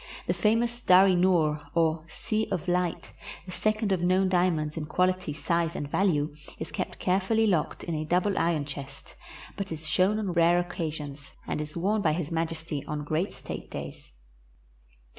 [0.25, 3.13] The famous Dar i noor, or Sea of Light,
[3.45, 7.83] the second of known diamonds in qual ity, size, and value, is kept carefully locked
[7.83, 9.13] in a double iron chest,
[9.55, 13.69] but is shown on rare occasions, and is worn by His Majesty on great state
[13.69, 14.11] days.